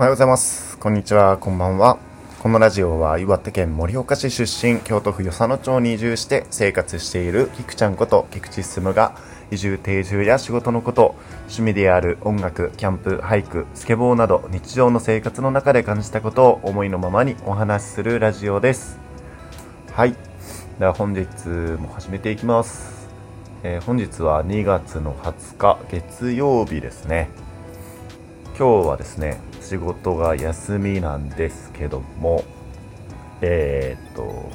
[0.00, 0.78] おはようございます。
[0.78, 1.36] こんにちは。
[1.36, 1.98] こんばんは。
[2.42, 9.14] このラジオは岩手県盛岡市出身京都府与謝野町に移住して生活している菊ちゃんこと菊池進が
[9.50, 18.98] 移住定住や仕事のこと趣味である音楽キャンプ俳句スケボーなど日常の生活の中で感じたことを思いのままにお話しするラジオです。
[19.92, 20.14] はい。
[20.78, 21.28] では本日
[21.78, 23.06] も始めていきます、
[23.62, 27.28] えー本日は2月の20日月曜日ですね。
[28.58, 32.42] 今日はですね仕事が休みなんですけども
[33.40, 34.50] えーっと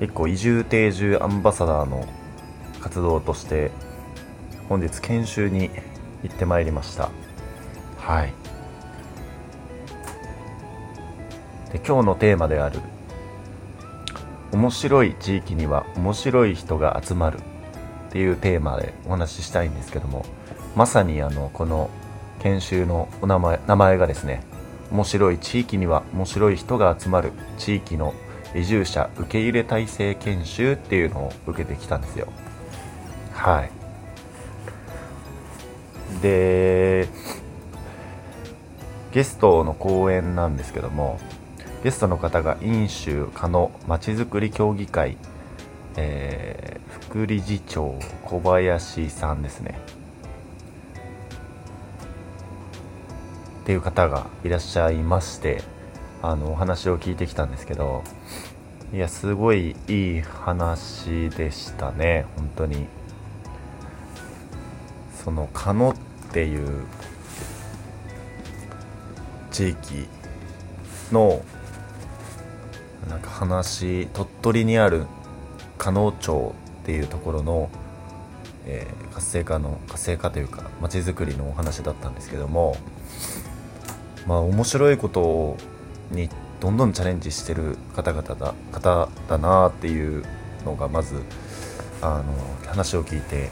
[0.00, 2.04] 結構移住定住アンバサダーの
[2.80, 3.70] 活動として
[4.68, 5.70] 本日研修に
[6.24, 7.10] 行ってまいりました。
[7.98, 8.32] はい。
[11.72, 12.80] で今日のテーマである
[14.50, 17.42] 面白い地域には面白い人が集まるっ
[18.10, 20.26] ていうテーマでお話ししたいんですけども
[20.74, 21.88] まさにあのこの
[22.40, 24.42] 研修のお名前名前がですね
[24.90, 28.14] 面白い地域には面白い人が集まる地域の
[28.54, 32.28] 移住者受け入れ体制研修っていうのを受けてきたんですよ。
[33.32, 33.70] はい。
[36.22, 37.08] で
[39.12, 41.18] ゲストの講演なんですけども
[41.82, 45.16] ゲストの方が飲酒可能まちづくり協議会、
[45.96, 49.78] えー副理事長小林さんですね。
[53.64, 55.62] っていう方がいらっしゃいまして
[56.20, 58.04] あのお話を聞いてきたんですけど
[58.92, 62.86] いやすごいいい話でしたね本当に。
[65.24, 65.94] その加野っ
[66.32, 66.84] ていう
[69.50, 70.06] 地域
[71.10, 71.42] の
[73.08, 75.06] なんか話鳥取にある
[75.78, 77.70] 加納町っていうところの、
[78.66, 82.76] えー活性化の活性化というか街づくりのお話だったんですけども
[84.26, 85.56] まあ面白いこと
[86.10, 86.28] に
[86.60, 90.24] どんどんチャレンジしてる方々だ方だなっていう
[90.64, 91.22] のがまず
[92.00, 92.24] あの
[92.66, 93.50] 話を聞いて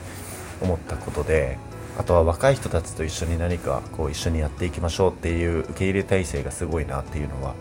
[0.60, 1.58] 思ったことで
[1.98, 7.54] あとは若い人たちと一緒に何かこう一緒にやっていきましょうっていう受け入れ体制がすごいなっていうのは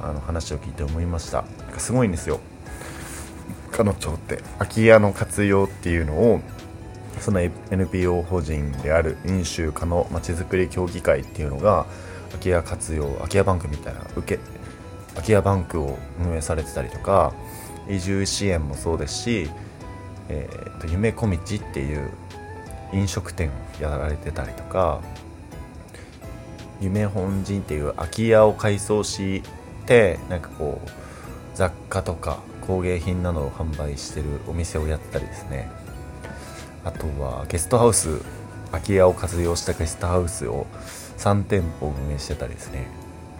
[0.00, 1.44] あの話を聞いて思いました。
[1.58, 2.38] なんかすごいんですよ。
[3.72, 6.40] 彼女って空き家の活用っていうのを
[7.20, 11.86] その NPO 法人である飲酒可能まちづくり協議会っていうのが
[12.30, 14.42] 空き家活用空き家バンクみたいな受け
[15.14, 17.32] 空き家バンクを運営されてたりとか
[17.88, 19.50] 移住支援もそうですし、
[20.28, 21.38] えーと夢小道っ
[21.72, 22.10] ていう
[22.92, 25.00] 飲食店をやられてたりとか
[26.80, 29.42] 夢本陣っていう空き家を改装し
[29.86, 30.88] てなんかこう
[31.54, 35.70] 雑貨とか工芸品などを販売してるお店をやったりですね。
[36.84, 38.20] あとはゲストハウス
[38.70, 40.66] 空き家を活用したゲストハウスを
[41.18, 42.86] 3店舗運営してたりですね。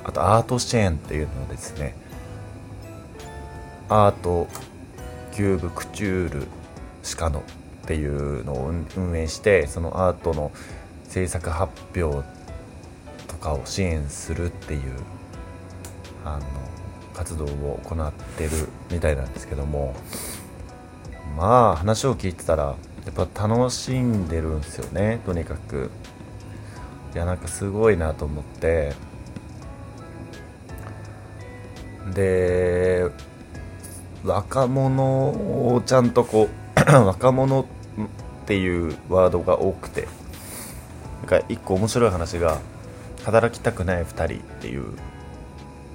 [0.05, 1.95] あとアートシェーンっていうのですね。
[3.89, 4.49] アート
[5.33, 6.47] キューブクチュール
[7.03, 7.43] シカノ
[7.83, 10.51] っていうのを運営してそのアートの
[11.05, 12.27] 制作発表
[13.27, 14.81] とかを支援するっていう
[16.25, 16.45] あの
[17.15, 18.51] 活動を行ってる
[18.91, 19.95] みたいなんですけども。
[21.37, 22.75] まあ話を聞いてたら
[23.09, 25.91] やっぱ楽しんでるんですよねとにかく。
[27.15, 28.93] いやなんかすごいなと思って。
[32.15, 33.07] で
[34.25, 37.67] 若者をちゃんとこう 若者っ
[38.47, 40.07] ていうワードが多くて
[41.21, 42.59] なんか一個面白い話が
[43.25, 44.93] 働きたくない2人っていう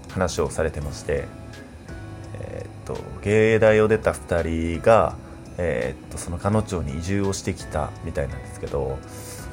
[0.10, 1.26] 話をされてまして、
[2.40, 5.16] えーっと芸大を出た2人が、
[5.58, 8.98] えーっとその彼女町に移住をしてきたみたいなんですけど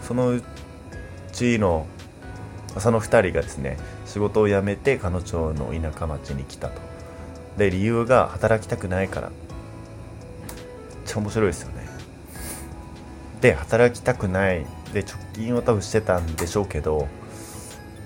[0.03, 0.43] そのう
[1.33, 1.87] ちの
[2.78, 6.81] その2人がですね仕事を辞めて彼女町の田舎町に来たと。
[7.57, 9.28] で理由が働きたくないから。
[9.28, 9.39] めっ
[11.04, 11.89] ちゃ面白いですよね。
[13.41, 14.65] で働きたくない。
[14.92, 17.09] で貯金を多分してたんでしょうけど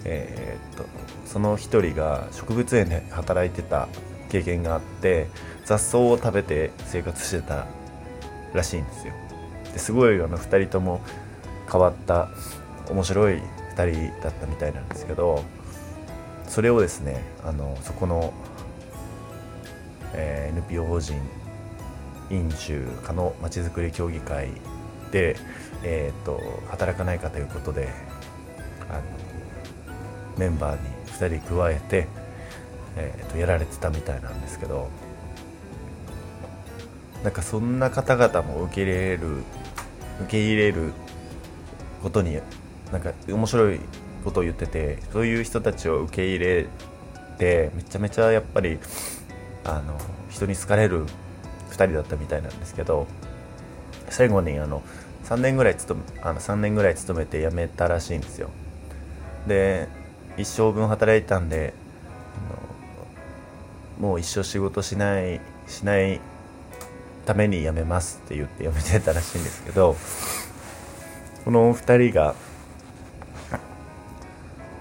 [0.05, 0.85] えーっと
[1.27, 3.89] その一人が植物園で働いてた
[4.31, 5.29] 経験があって
[5.65, 7.67] 雑草を食べて生活してた
[8.55, 9.13] らしいんですよ。
[9.73, 11.01] ですごいあの2人とも
[11.71, 12.29] 変わった
[12.91, 13.43] 面白い
[13.77, 15.43] 2人だったみたいなんですけど
[16.47, 18.33] それをですねあのそこの、
[20.13, 21.21] えー NPO 法人
[22.31, 24.49] 飲酒可能まちづくり協議会
[25.11, 25.37] で、
[25.83, 27.89] えー、と働かないかということで
[28.89, 29.03] あの
[30.39, 32.09] メンバーに2人加えて、
[32.97, 34.89] えー、とやられてたみたいなんですけど
[37.25, 39.39] なんかそんな方々も受け入れる
[40.21, 40.93] 受け入れる
[42.03, 42.39] ことに
[42.93, 43.81] なんか面白い
[44.23, 46.67] ことを言っててそういう人たちを受け入れ
[47.39, 48.79] てめちゃめちゃやっぱり
[49.65, 49.99] あの
[50.29, 51.07] 人に好かれる
[51.71, 53.07] 2人だったみたいなんですけど
[54.11, 54.83] 最後にあの
[55.25, 58.51] 3年ぐらい勤めあの3年ぐらい勤めて辞めたらしいんですよ。
[59.49, 59.89] で
[60.37, 61.73] 一生分働いたんで
[63.99, 66.21] もう一生仕事しないしない
[67.25, 69.97] ために辞めますって言って辞めてたらしいんですけど
[71.45, 72.35] この2人が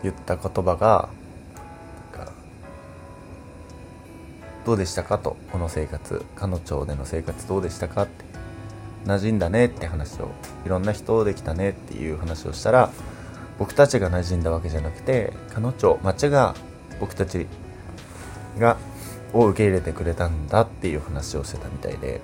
[0.04, 1.10] 言った言葉が
[4.66, 8.34] どうでしたかとこの生活彼女での生活どうでしたかって。
[9.06, 10.32] 馴染んだねって話を
[10.66, 12.92] いろんな人できたねっていう話をしたら
[13.60, 16.56] 僕たちが馴染んだわけじゃなくて彼女町が
[17.00, 17.48] 僕たち
[18.58, 18.78] が
[19.34, 22.22] を受け入れてくれたんだっていう話をしてたみたいで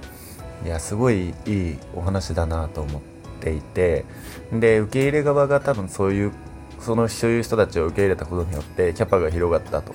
[0.63, 3.01] いやすごいいいお話だなと思っ
[3.41, 4.05] ていて
[4.53, 6.31] で受け入れ側が多分そういう
[6.79, 9.93] そのそういう人たちを受け入れたことによってキャパが広がったと。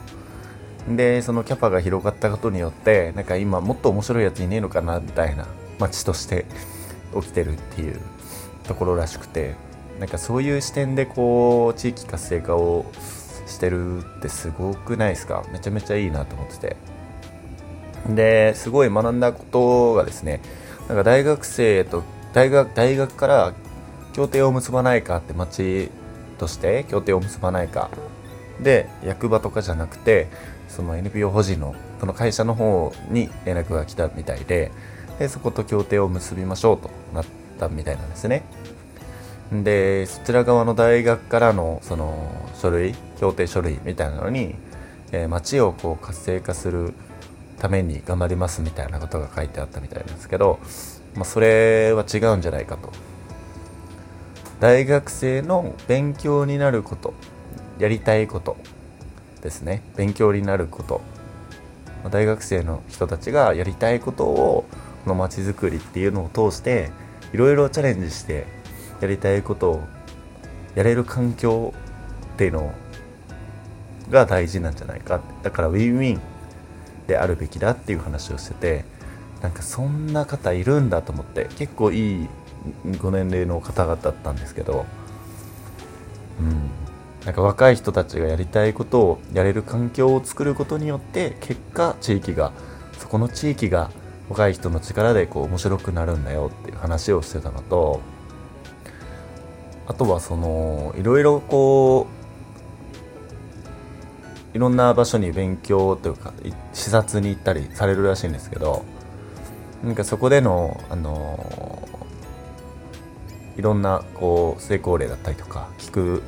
[0.89, 5.47] でそのキャパが広がったことによってなんか今もっと面白いやついねえのかなみたいな
[5.79, 6.45] 街として
[7.15, 7.99] 起きてるっていう
[8.65, 9.55] ところらしくて
[9.99, 12.85] なんかそういう視点でこう地域活性化を
[13.47, 15.43] してるってすごくないですか？
[15.53, 16.77] めちゃめちゃいいなと思ってて。
[18.09, 20.41] ですごい学んだことがですね
[20.89, 22.03] なんか大学生と
[22.33, 23.55] 大学大学から
[24.12, 25.91] 協定を結ばないかって町
[26.39, 27.91] として協定を結ばないか。
[28.61, 30.29] で役場とかじゃなくて
[30.69, 34.71] その NPO 法人のその会社の方に連絡が来たみたいで
[35.19, 37.25] でそこと協定を結びましょうとなっ
[37.59, 38.45] たみたいなんですね。
[39.53, 44.55] でそちら側の大学からのその書類協定書類みたいなのに、
[45.12, 46.95] えー、町をこう活性化する
[47.59, 50.59] ために頑張りますみたいなことが書いてあったみたいなんですけど、
[51.15, 52.93] まあ、それは違うんじゃないかと。
[54.61, 57.12] 大学生の勉強になること
[57.79, 58.56] やりたいこと
[59.43, 59.83] ですね。
[59.97, 61.01] 勉強になること。
[62.11, 64.67] 大学生の人たちがやりたいことを
[65.05, 66.91] この街づくりっていうのを通して
[67.33, 68.47] いろいろチャレンジして
[69.01, 69.85] やりたいことを
[70.75, 71.73] やれる環境
[72.35, 72.73] っていうの
[74.11, 75.21] が大事なんじゃないか。
[75.43, 76.34] だからウィンウィン。
[77.06, 78.85] であるべきだっていう話をしてて
[79.43, 82.29] なんかそんな方いるんだと思って結構いい
[83.01, 84.87] ご年齢の方々だったんですけど
[86.41, 86.85] うん。
[87.25, 92.53] なんか若い人たちがやりたいことをやれる環境を作ることによって結果地域が
[92.99, 93.91] そこの地域が
[94.29, 98.01] 若い人の力でこう面白くなるんだよっていう話をしてたのと
[99.87, 102.24] あとはそのいろいろこう
[104.55, 106.33] いろんな場所に勉強というか
[106.73, 108.85] 視察に行ったりされるらしいんですけど
[109.83, 111.89] なんかそこでのあの
[113.56, 116.23] いろんなこう成功例だったりとか聞く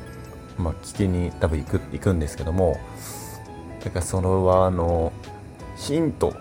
[0.57, 2.77] まあ、聞きに多分行く行くんですけども
[3.83, 5.13] だからそれはあの
[5.75, 6.33] ヒント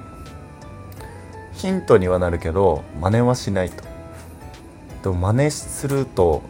[1.53, 3.83] ヒントにはなるけど真似はしないと。
[5.03, 6.43] でも真似すると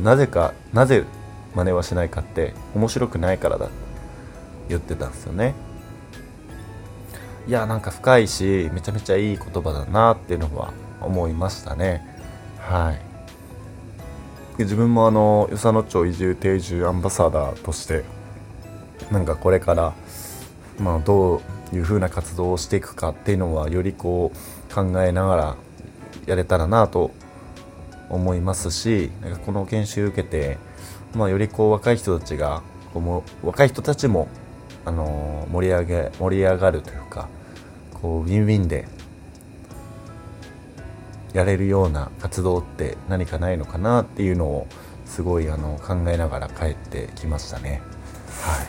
[0.00, 1.04] なぜかなぜ
[1.54, 3.68] 真似はしないかって面白くないからだ
[4.68, 5.54] 言ってたんですよね。
[7.46, 12.06] いやなんか深いしめちゃめちゃいい言葉だなっていうのは思いましたね。
[12.58, 12.92] は
[14.58, 14.62] い。
[14.62, 18.04] 自分もあの与謝野町移住定住アンバサダーとして
[19.10, 19.94] なんかこれから
[20.78, 21.40] まあど
[21.72, 25.56] ういう風な活動をしていくかっていうのはよりこう考えながら
[26.26, 27.12] やれたらなと
[28.10, 30.58] 思いますしなんかこの研修受けて、
[31.14, 34.28] まあ、よりこう若い人たちがこうも若い人たちも、
[34.88, 37.28] あの盛り上げ盛り上がるというか
[37.92, 38.88] こうウィンウィンで
[41.34, 44.66] やれるような活動って何かないのかなっていうのを
[45.04, 47.82] すごいあの考えながら帰ってきましたね。
[48.40, 48.64] は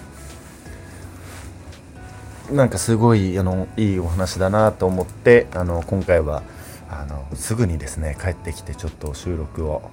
[2.51, 2.53] い。
[2.53, 6.43] なんかすごいあのいいお話だなと思ってあの今回は
[6.89, 9.89] あのすぐにですね帰ってきてちょっと収録を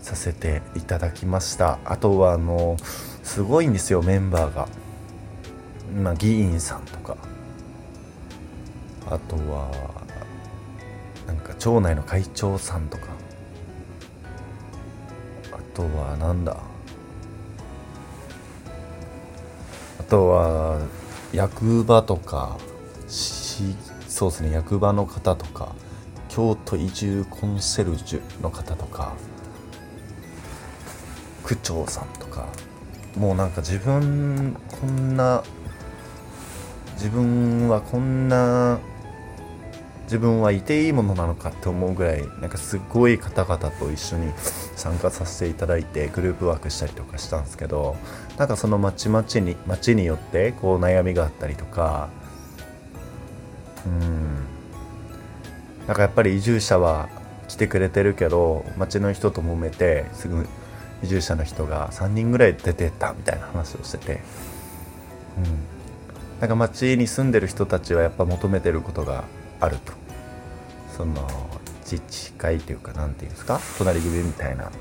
[0.00, 1.78] させていただきました。
[1.84, 2.76] あとはあの
[3.22, 4.66] すごいんですよメンバーが、
[5.94, 7.16] まあ、議員さんとか。
[9.06, 9.70] あとは
[11.26, 13.08] なんか町内の会長さんとか。
[15.52, 16.56] あとはなんだ。
[20.00, 20.80] あとは
[21.32, 22.58] 役場とか
[23.08, 23.74] し
[24.08, 25.74] そうですね役場の方とか。
[26.28, 29.12] 京都移住コンシェルジュの方とか。
[31.44, 32.46] 区長さんとか。
[33.16, 35.42] もうなんか自分こんな
[37.02, 38.78] 自分はこんな
[40.04, 44.32] 自分はいていいものなのかって思うぐらいなんかすごい方々と一緒に
[44.76, 47.96] 参加させていただいてグループワークしたりとかしたんですけど
[48.38, 52.08] なんかその町々に町によってこう悩みがあったりとか
[53.84, 54.46] うん。
[55.88, 57.08] なんかやっぱり移住者は
[57.48, 60.46] 来てくれてるけど町の人と揉めてすぐ
[61.02, 64.20] 移住者の人が3人ぐらい出てったみたいな話をしてて、
[65.36, 65.71] うん、
[66.42, 69.22] なんか町に住んでる人たちはやっぱ求めてることが
[69.60, 69.92] あると。
[70.96, 71.24] その
[71.82, 73.60] 自治会というか何て言うんですか？
[73.78, 74.72] 隣組みたいな。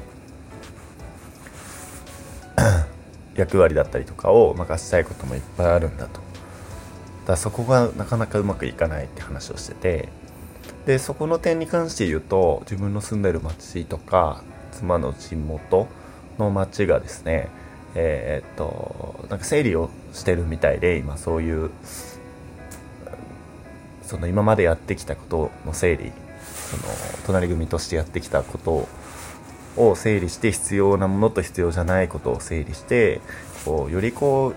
[3.37, 6.19] 役割だったりとかを任せたいこともいっぱいあるんだと。
[7.27, 10.09] だそこがなかなかうまくいかないって話をしてて。
[10.87, 14.41] でそこの点に関して言うと自分の住んでる町とか
[14.71, 15.87] 妻の地元
[16.39, 17.49] の町がですね
[17.95, 21.71] えー、っとなんか整理をしてるみたいで今そういう
[24.03, 26.11] その今までやってきたことの整理
[26.43, 26.83] その
[27.25, 28.87] 隣組としてやってきたこと
[29.77, 33.21] を整理して必要なものと必要じゃないことを整理して
[33.65, 34.53] こうよりこ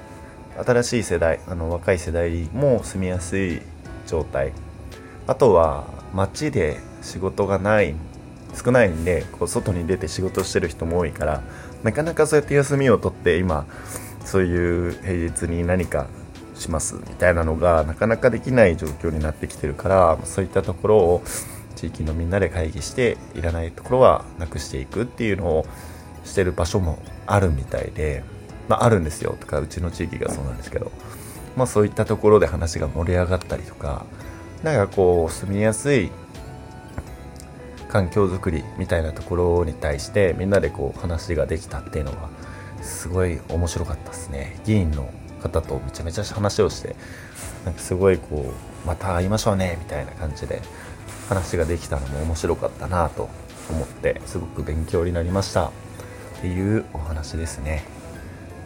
[0.58, 3.60] う新しい世代あの若い世代も住みやすい
[4.06, 4.52] 状態。
[5.26, 7.94] あとは街で仕事がない
[8.54, 11.42] 少ないんでこう外に出て仕事してる人も多いから
[11.82, 13.66] なかなかそうやって休みを取って今
[14.24, 16.06] そういう平日に何か
[16.54, 21.22] しますみたいなのがなかなかできない状況になってきてるからそういったところを
[21.74, 25.66] 地域のみんなで会議していらないところはなくしていくっていうのを
[26.24, 28.24] してる場所もあるみたいで、
[28.68, 30.90] まあ、あるんですよとかうちの地域がそうなんですけど、
[31.56, 34.06] まあ、そういったところで話が盛り上がったりとか
[34.62, 36.10] なんかこう住みやすい
[37.94, 42.28] 環境づくりみたいなところに対してみんなでこう話ができたっていうのは
[42.82, 44.60] すごい面白かったですね。
[44.64, 45.08] 議員の
[45.40, 46.96] 方とめちゃめちゃ話をして
[47.64, 48.52] なんかすごいこ
[48.84, 50.60] うまた会いましょうねみたいな感じで
[51.28, 53.28] 話ができたのも面白かったなと
[53.70, 55.66] 思ってすごく勉強になりました。
[55.66, 55.70] っ
[56.40, 57.84] ていうお話ですね。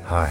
[0.04, 0.30] はい。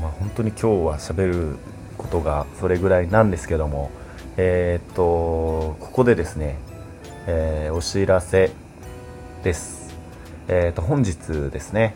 [0.00, 1.58] まあ本当に今日は喋る
[1.98, 3.90] ことがそれぐらいなんですけども
[4.38, 6.56] えー、っとここでですね、
[7.32, 8.50] えー、お知らせ
[9.44, 9.94] です。
[10.48, 11.94] えー、と本日ですね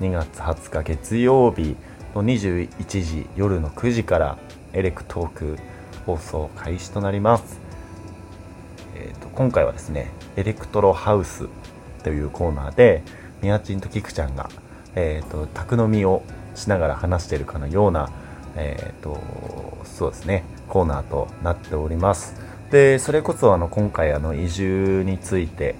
[0.00, 1.76] 2月20日月曜日
[2.14, 4.38] の21時夜の9時から
[4.74, 5.56] エレクトーク
[6.04, 7.58] 放送開始となります、
[8.94, 11.48] えーと、今回はですねエレクトロハウス
[12.04, 13.02] というコーナーで
[13.40, 14.50] みやちんとキクちゃんが、
[14.94, 16.22] えーと、宅飲みを
[16.54, 18.10] しながら話してるかのような、
[18.56, 19.18] えーと、
[19.84, 22.45] そうですねコーナーとなっております。
[22.70, 25.76] でそれこそあの今回あの移住について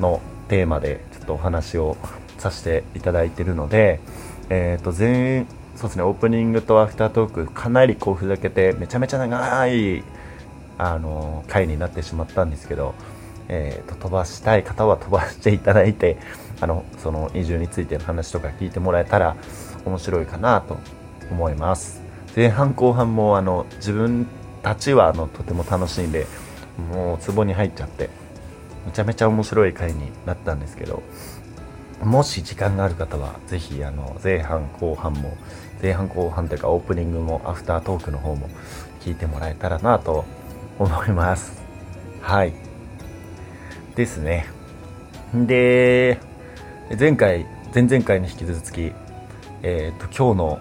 [0.00, 1.96] のテーマでちょっとお話を
[2.38, 4.00] させていただいているので、
[4.48, 10.02] えー、と前そうですねオープニングとアフタートークかなりこうふざけてめちゃめちゃ長い
[10.78, 12.94] あの回になってしまったんですけど、
[13.48, 16.18] えーと、飛ばしたい方は飛ばしていただいて
[16.60, 19.36] あのその移住についての話とか聞いてもらえたら
[19.84, 20.78] 面白いかなと
[21.30, 22.02] 思います。
[22.34, 24.26] 前半後半もあの自分
[24.66, 26.26] たちはあのとても楽しんで
[26.92, 28.10] もうツボに入っちゃって
[28.84, 31.04] めちゃめちゃ面白い回になったんですけど
[32.02, 35.36] もし時間がある方はぜひあの前半後半も
[35.80, 38.50] 前半後半というかオープニングもアフタートークの方も
[39.02, 40.24] 聞いてもらえたらなと
[40.80, 41.62] 思います。
[42.20, 42.52] はい。
[43.94, 44.46] ですね。
[45.32, 46.18] で
[46.98, 48.92] 前回前々回に引き続き
[49.62, 50.60] えっ、ー、と今日の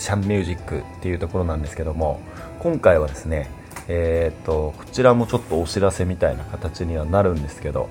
[0.00, 2.20] キクちゃんミュージックっていうところなんですけども
[2.58, 3.50] 今回はですね
[3.86, 7.88] えっ、とこちらもちょっとお知らせみたいな形にはなるんですけど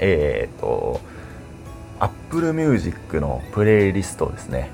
[0.00, 1.00] えっ、と
[2.00, 4.70] Apple Music のプレイリストですね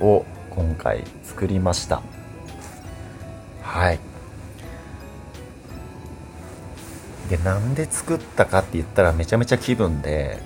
[0.00, 2.02] を今回作りました。
[3.62, 3.98] はい。
[7.30, 10.38] でなんで作ったかって言ったらめちゃめちゃ気分で、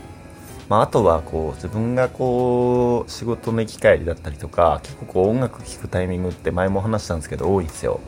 [0.68, 8.00] まあ、あとはこう自分がこう仕事の行き帰りだったりとか結構こう音楽聴くタイミングって前も話したんですけど多いんですよ。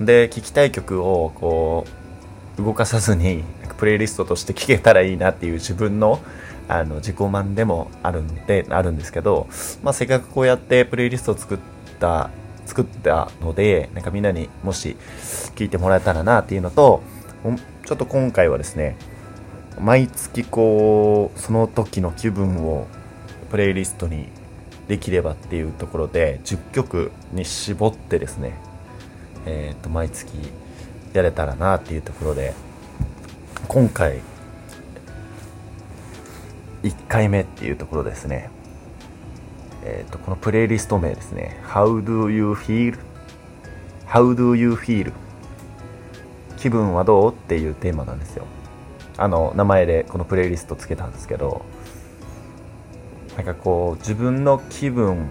[0.00, 1.86] で聴きたい曲をこ
[2.58, 3.44] う動かさずに
[3.76, 6.20] プレイリストとして聴けたらいいなっていう自分の
[6.68, 9.48] あの自己満でもあるんであるんですけど、
[9.82, 11.58] まあ、せっかくこうやってプレイリストを作っ
[11.98, 12.30] た
[12.64, 14.96] 作ったのでなんかみんなにもし
[15.56, 17.02] 聞いてもらえたらなっていうのと
[17.84, 18.96] ちょっと今回はですね
[19.80, 22.86] 毎月こうその時の気分を
[23.50, 24.28] プレイリストに
[24.88, 28.58] できればっていうところで10曲に絞ってですね
[29.46, 30.32] えっ、ー、と毎月
[31.12, 32.54] やれたらなっていうところで
[33.68, 34.20] 今回
[36.82, 38.50] 1回目っていうところですね
[39.84, 42.98] えっ、ー、とこのプレイリスト名ですね How do you feel?
[44.06, 45.12] How do you feel?
[46.58, 47.32] 気分はどう？
[47.32, 48.44] っていうテーマなんですよ
[49.22, 51.64] あの名前でこのプレイリストつけたんですけど
[53.36, 55.28] なんかこう自分の気分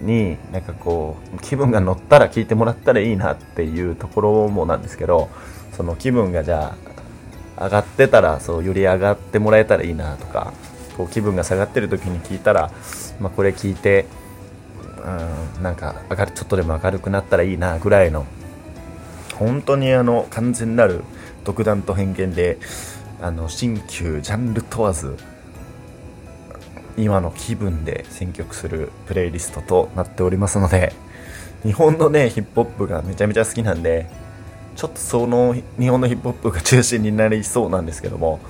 [0.00, 5.28] になんかこう気分が乗ったら聞いてもらったらいいなっていうところもなんですけど
[5.76, 6.74] その気分がじゃ
[7.58, 10.54] あ上がってたらそうより上がってもらえたらいいなとか
[10.96, 12.72] こう気分が下がってる時に聞いたら、
[13.20, 14.06] まあ、これ聞いて
[15.58, 18.24] うんなんか明るちょっとでも明るくなったらいいなぐらいの
[19.34, 21.02] 本当にあの完全なる
[21.44, 22.58] 独断と偏見で
[23.20, 25.16] あの新旧ジャンル問わず
[26.96, 30.92] 今の気分で選曲するプレイリストとなっておりますので
[31.62, 34.08] 日本のねヒップホップがめちゃめちゃ好きなんで
[34.76, 38.40] ちょっとその日本のヒップホップが中心になりそうなんですけども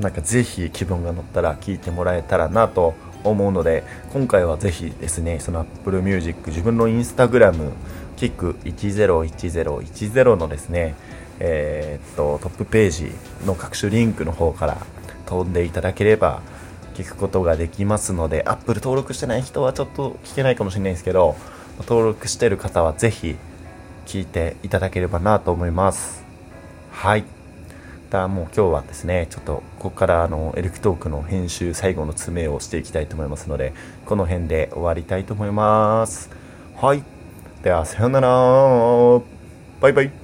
[0.00, 7.72] なんかぜひ気分が乗ったら聴いてもらえたらなと思うので今回はぜひですねその Apple Music 自分の Instagram
[8.24, 10.94] キック101010のですね
[11.40, 13.10] えー、っとトップページ
[13.44, 14.78] の各種リンクの方から
[15.26, 16.40] 飛んでいただければ
[16.94, 21.36] 聞くことができますので Apple 登録してない人はちょっと聞けないかもしれないですけど
[21.80, 23.36] 登録してる方はぜひ
[24.06, 26.24] 聞いていただければなと思います。
[26.92, 27.24] はい。
[28.10, 33.72] だもう今日はですねちょっとここからあのエレクトークの編集最後の詰めをしていきたいと思いますので
[34.06, 36.30] この辺で終わりたいと思います。
[36.76, 37.13] はい。
[37.64, 38.28] ではさようなら。
[39.80, 40.23] バイバイ。